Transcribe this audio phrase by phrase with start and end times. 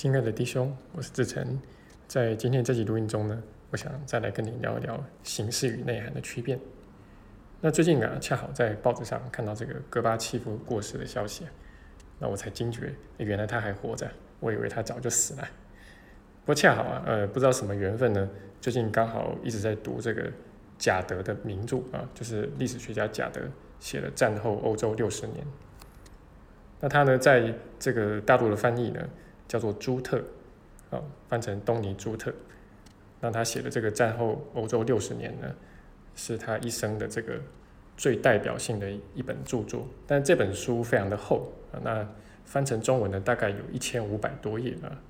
[0.00, 1.60] 亲爱的弟兄，我是志成。
[2.08, 6.58] 在今天这集录音中呢，我想再来跟你聊一聊形式与内涵的区别。
[7.60, 11.44] 那最近啊，恰好在报纸上看到这个戈巴契夫过世的消息，
[12.18, 15.42] 那我才惊觉，原来他还活着，我以为他早就死了。
[16.44, 18.26] 不过恰好啊，呃，不知道什么缘分呢，
[18.58, 20.32] 最近刚好一直在读这个
[20.78, 23.42] 贾德的名著啊，就是历史学家贾德
[23.78, 25.46] 写的战后欧洲六十年。
[26.80, 29.06] 那他呢，在这个大陆的翻译呢？
[29.50, 30.22] 叫做朱特，
[30.90, 32.32] 啊，翻成东尼朱特。
[33.20, 35.52] 那他写的这个战后欧洲六十年呢，
[36.14, 37.34] 是他一生的这个
[37.96, 39.88] 最代表性的一本著作。
[40.06, 42.08] 但这本书非常的厚啊，那
[42.44, 45.02] 翻成中文呢，大概有一千五百多页啊，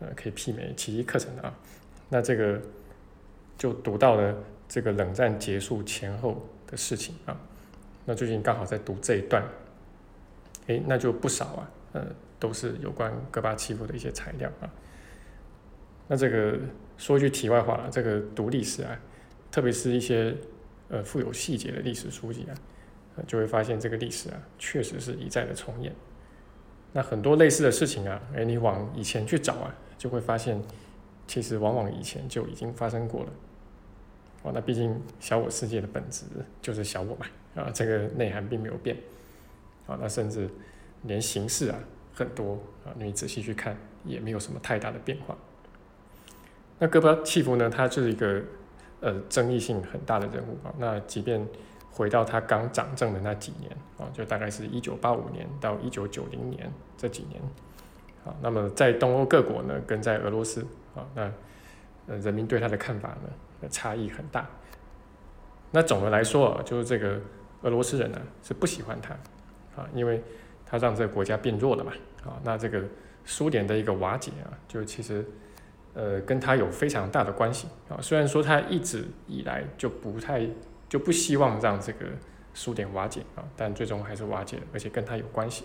[0.00, 1.50] 呃，可以媲美奇迹课程啊。
[2.10, 2.60] 那这个
[3.56, 4.36] 就读到了
[4.68, 7.34] 这个冷战结束前后的事情啊。
[8.04, 9.42] 那最近刚好在读这一段，
[10.66, 12.06] 诶，那就不少啊，呃。
[12.44, 14.68] 都是有关戈巴契夫的一些材料啊。
[16.06, 16.58] 那这个
[16.98, 19.00] 说句题外话，这个读历史啊，
[19.50, 20.36] 特别是一些
[20.90, 22.52] 呃富有细节的历史书籍啊，
[23.26, 25.90] 就会发现这个历史啊，确实是一再的重演。
[26.92, 30.62] 那很多类似的事情啊，哎，你往以前去找啊，就会发现
[31.26, 33.32] 其实往往以前就已经发生过了。
[34.42, 36.26] 哦，那毕竟小我世界的本质
[36.60, 38.94] 就是小我嘛，啊，这个内涵并没有变。
[39.86, 40.46] 啊，那甚至
[41.04, 41.78] 连形式啊。
[42.14, 45.36] 很多啊，你仔细去看也没有什么太大的变化。
[46.78, 47.68] 那戈巴契夫呢？
[47.68, 48.40] 他就是一个
[49.00, 50.72] 呃争议性很大的人物啊。
[50.78, 51.44] 那即便
[51.90, 57.42] 回到他刚掌政的那几年啊，就大概是一九八五年到一九九零年这几年
[58.24, 61.32] 啊，那么在东欧各国呢，跟在俄罗斯啊，那
[62.06, 64.48] 呃人民对他的看法呢差异很大。
[65.72, 67.20] 那总的来说啊，就是这个
[67.62, 69.14] 俄罗斯人呢是不喜欢他
[69.80, 70.22] 啊，因为。
[70.66, 71.92] 他让这个国家变弱了嘛？
[72.24, 72.82] 啊，那这个
[73.24, 75.24] 苏联的一个瓦解啊，就其实
[75.92, 78.00] 呃跟他有非常大的关系啊。
[78.00, 80.46] 虽然说他一直以来就不太
[80.88, 82.06] 就不希望让这个
[82.54, 85.64] 苏联瓦解啊，但最终还是瓦解了，而且跟他有关系。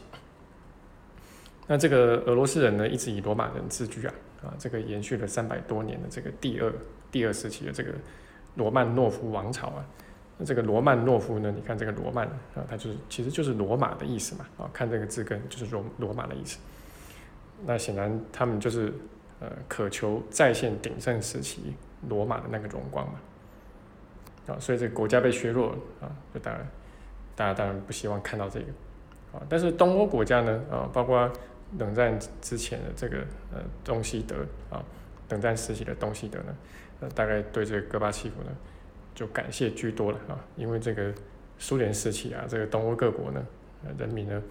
[1.67, 4.13] 那这个俄罗斯人呢，一直以罗马人自居啊，
[4.43, 6.73] 啊，这个延续了三百多年的这个第二
[7.11, 7.93] 第二时期的这个
[8.55, 9.85] 罗曼诺夫王朝啊。
[10.41, 11.51] 那这个罗曼诺夫呢？
[11.53, 16.59] 你看这个罗曼啊，它就是其实就是罗马的意思嘛啊，看这个字根就是罗罗马的意思。
[17.65, 18.93] 那显然他们就是
[19.41, 21.73] 呃渴求再现鼎盛时期
[22.07, 23.19] 罗马的那个荣光嘛
[24.47, 26.65] 啊，所以这个国家被削弱了啊，就当然
[27.35, 28.67] 大家当然不希望看到这个
[29.33, 29.43] 啊。
[29.49, 31.29] 但是东欧国家呢啊，包括
[31.77, 33.17] 冷战之前的这个
[33.51, 34.37] 呃东西德
[34.69, 34.81] 啊，
[35.31, 36.55] 冷战时期的东西德呢，
[37.01, 38.55] 呃大概对这个戈巴契夫呢。
[39.13, 41.13] 就感谢居多了啊，因为这个
[41.57, 43.45] 苏联时期啊，这个东欧各国呢，
[43.97, 44.41] 人民呢，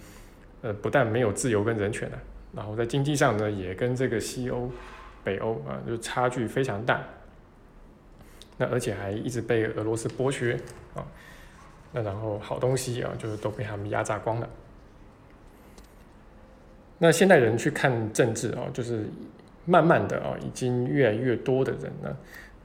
[0.63, 2.19] 呃，不但没有自由跟人权啊，
[2.55, 4.71] 然后在经济上呢，也跟这个西欧、
[5.25, 7.03] 北欧啊，就差距非常大。
[8.59, 10.59] 那而且还一直被俄罗斯剥削
[10.95, 11.07] 啊，
[11.93, 14.49] 那然后好东西啊，就是都被他们压榨光了。
[16.99, 19.07] 那现代人去看政治啊，就是
[19.65, 22.17] 慢慢的啊，已经越来越多的人呢。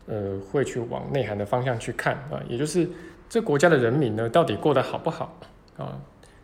[0.05, 2.85] 呃，会去往内涵的方向去看啊，也就是
[3.29, 5.39] 这国家的人民呢，到底过得好不好
[5.77, 5.97] 啊？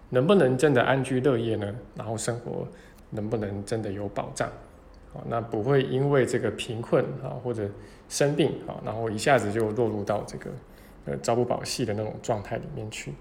[0.09, 1.75] 能不能真的安居乐业呢？
[1.93, 2.65] 然后生活
[3.09, 4.47] 能不能真的有保障
[5.13, 5.19] 啊？
[5.27, 7.69] 那不会因为这个贫困啊或者
[8.07, 10.49] 生病啊，然后一下子就落入到这个
[11.05, 13.13] 呃朝不保夕的那种状态里面去。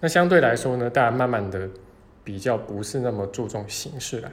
[0.00, 1.68] 那相对来说呢，大家慢慢的
[2.24, 4.32] 比较不是那么注重形式了。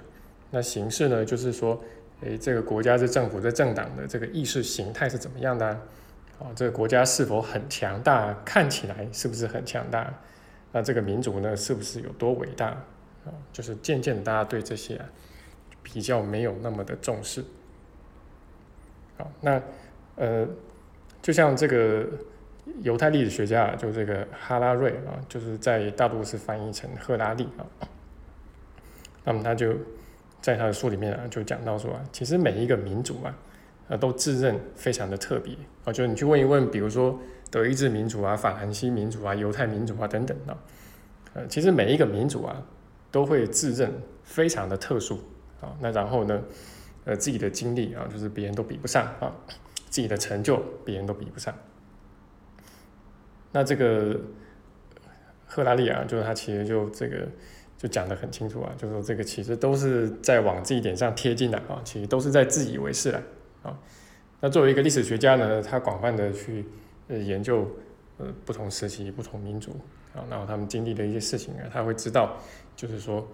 [0.49, 1.77] 那形式呢，就是说。
[2.21, 5.77] 诶，这个国家是政府这政党的这个意识形态是怎么样的？
[6.39, 8.33] 哦，这个国家是否很强大？
[8.45, 10.13] 看起来是不是很强大？
[10.71, 12.67] 那这个民族呢，是不是有多伟大？
[13.25, 15.05] 啊，就是渐渐，大家对这些啊
[15.81, 17.43] 比较没有那么的重视。
[19.17, 19.61] 好，那
[20.15, 20.47] 呃，
[21.21, 22.07] 就像这个
[22.81, 27.87] 犹太历史学家，就这个哈拉瑞啊，就是在大陆是翻译成赫拉利啊，
[29.25, 29.75] 那么他就。
[30.43, 33.33] 在他的书里面啊，就讲到说啊，其实每一个民族啊，
[33.87, 35.55] 啊都自认非常的特别
[35.85, 35.93] 啊。
[35.93, 37.17] 就是你去问一问，比如说
[37.49, 40.57] 德意志民族啊、法兰西民族啊、犹太民族啊等等的，
[41.33, 42.61] 呃，其实每一个民族啊，
[43.09, 43.89] 都会自认
[44.25, 45.17] 非常的特殊
[45.61, 45.73] 啊。
[45.79, 46.43] 那然后呢，
[47.05, 49.33] 呃，自己的经历啊，就是别人都比不上啊，
[49.89, 51.55] 自己的成就别人都比不上。
[53.53, 54.19] 那这个
[55.45, 57.29] 赫拉利啊，就是他其实就这个。
[57.83, 63.21] 就讲得很清楚啊，就是说这个其实都是在往这一点上贴近的啊，其实都是在自以为是了
[63.61, 63.77] 啊。
[64.39, 66.63] 那作为一个历史学家呢，他广泛的去
[67.09, 67.69] 呃研究
[68.19, 69.71] 呃不同时期、不同民族
[70.15, 72.37] 啊，然后他们经历的一些事情啊，他会知道，
[72.73, 73.27] 就是说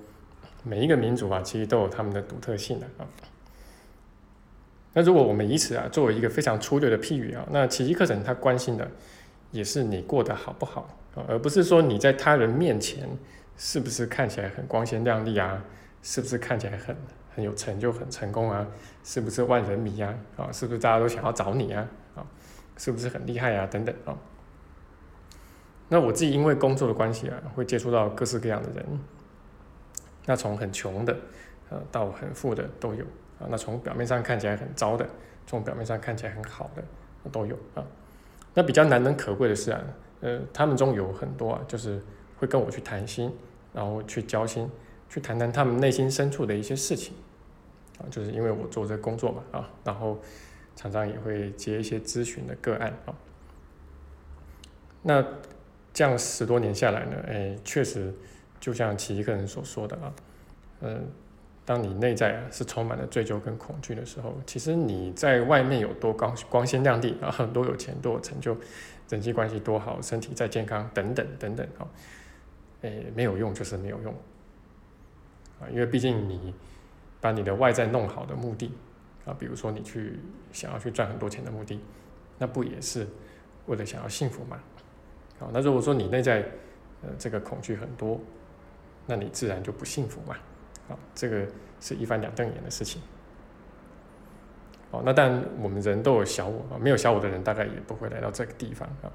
[0.64, 3.06] 每一个民族啊，其实都有他们的独特性的啊。
[4.94, 8.90] 那如果我们以此啊作为一个非常粗略的譬喻啊，那奇迹课程它关心的
[9.52, 13.08] 也是你过得好不好啊，而不是说你在他人面前
[13.60, 15.62] 是不是看起来很光鲜亮丽啊，
[16.02, 16.96] 是不是看起来很
[17.36, 18.66] 很有成就、很成功啊，
[19.04, 21.86] 是不是万人迷啊，啊，是不是大家都想要找你啊，
[22.16, 22.26] 啊，
[22.78, 24.18] 是不是很厉害啊，等等啊。
[25.90, 28.86] 那我自己因为工作的关系啊，会接触到各式各样的人，
[30.26, 31.14] 那从很穷的
[31.70, 33.04] 呃到很富的都有。
[33.40, 35.06] 啊，那从表面上看起来很糟的，
[35.46, 36.84] 从表面上看起来很好的
[37.30, 37.84] 都有啊。
[38.54, 39.82] 那比较难能可贵的是啊，
[40.22, 42.02] 呃，他们中有很多啊，就是
[42.38, 43.34] 会跟我去谈心，
[43.74, 44.70] 然后去交心，
[45.10, 47.14] 去谈谈他们内心深处的一些事情
[48.00, 48.06] 啊。
[48.10, 50.20] 就是因为我做这工作嘛啊，然后
[50.76, 53.14] 常常也会接一些咨询的个案啊。
[55.04, 55.26] 那
[55.94, 58.14] 这样十多年下来呢，哎，确实
[58.60, 60.14] 就像其一个人所说的啊，
[60.82, 61.08] 嗯。
[61.66, 68.58] 当你内在是充满了追究跟恐惧的时候，其实你在外面有多光光鲜亮丽啊，多有钱多有成就，
[69.08, 71.86] 人际关系多好，身体再健康等等等等啊，
[72.82, 74.14] 诶没有用就是没有用
[75.60, 76.54] 啊，因为毕竟你
[77.22, 78.72] 把你的外在弄好的目的
[79.26, 80.20] 啊，比如说你去
[80.52, 81.80] 想要去赚很多钱的目的，
[82.38, 83.08] 那不也是
[83.66, 84.60] 为了想要幸福吗？
[85.40, 86.42] 好，那如果说你内在
[87.02, 88.20] 呃这个恐惧很多，
[89.06, 90.36] 那你自然就不幸福嘛。
[90.90, 91.46] 啊，这个
[91.80, 93.02] 是一翻两瞪眼的事情。
[94.92, 99.12] 哦，那但我们人都有小我啊，没有小我的人大概也不会来到这个地方啊。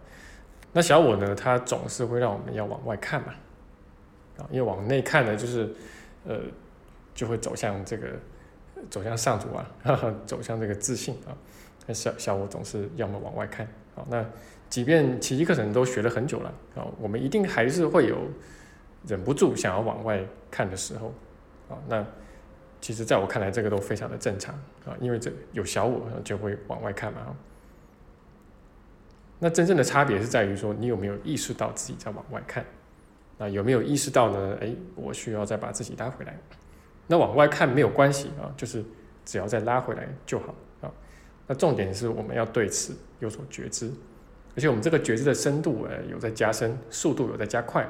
[0.72, 3.34] 那小我呢，它总是会让我们要往外看嘛，
[4.38, 5.72] 啊，因为往内看呢，就是
[6.26, 6.40] 呃，
[7.14, 8.08] 就会走向这个
[8.90, 9.70] 走向上主啊，
[10.26, 11.36] 走向这个自信啊。
[11.86, 14.04] 那小小我总是要么往外看啊。
[14.08, 14.24] 那
[14.68, 18.18] 即便奇迹课程都学了很久了啊，我们一定还是会有
[19.06, 21.12] 忍不住想要往外看的时候。
[21.68, 22.04] 啊，那
[22.80, 24.54] 其实在我看来，这个都非常的正常
[24.84, 27.34] 啊，因为这有小我就会往外看嘛。
[29.38, 32.64] 那真正的差别是在于说，你有没有意识到自己在往外看？
[33.38, 34.56] 那有没有意识到呢？
[34.60, 36.38] 哎，我需要再把自己拉回来。
[37.06, 38.84] 那往外看没有关系啊，就是
[39.24, 40.90] 只要再拉回来就好啊。
[41.46, 43.90] 那重点是我们要对此有所觉知，
[44.56, 47.86] 而且我们这个觉知的深度呃有在加深，速度有在加快，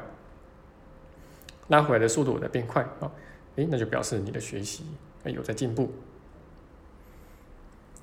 [1.69, 3.13] 拉回来的速度有在变快啊。
[3.57, 4.85] 诶，那就表示你的学习
[5.25, 5.93] 有在进步。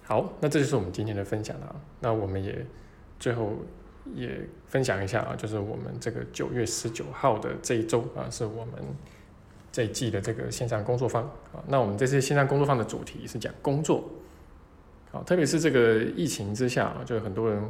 [0.03, 1.75] 好，那这就是我们今天的分享了啊。
[1.99, 2.65] 那我们也
[3.19, 3.53] 最后
[4.13, 8.75] 也分享一下啊，就是我们这个九月十九号的这一周啊，是我们
[9.71, 11.63] 这一季的这个线上工作坊啊。
[11.67, 14.03] 那我们这次线上工作坊的主题是讲工作，
[15.11, 17.63] 好，特别是这个疫情之下啊，就很多人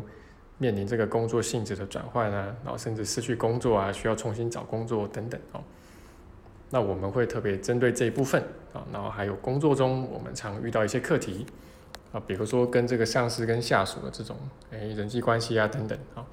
[0.58, 5.62] 面临这个工作性质的转换啊，然后甚至失去工作啊，需要重新找工作等等哦。
[6.70, 8.42] 那我们会特别针对这一部分
[8.74, 11.46] 啊，然后还有工作中我们常遇到一些课题
[12.12, 14.38] 啊，比如说跟这个上司跟下属的这种
[14.72, 16.26] 哎人际关系啊等等啊，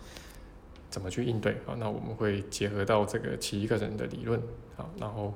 [0.90, 1.74] 怎么去应对啊？
[1.78, 4.40] 那我们会结合到这个其一个人的理论
[4.76, 5.34] 啊，然后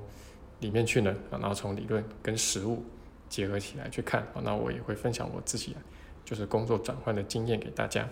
[0.59, 2.83] 里面去呢啊，然后从理论跟实物
[3.29, 5.75] 结合起来去看啊，那我也会分享我自己
[6.23, 8.07] 就是工作转换的经验给大家。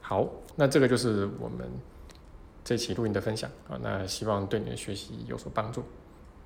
[0.00, 1.70] 好，那这个就是我们。
[2.62, 5.82] 这期录音的分享啊，那希望对你的学习有所帮助，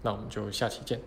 [0.01, 0.99] 那我们就下期见。